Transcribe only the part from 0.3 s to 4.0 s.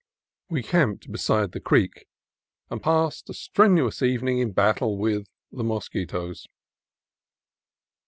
We camped beside the creek, and passed a strenu PALOMAR MOUNTAIN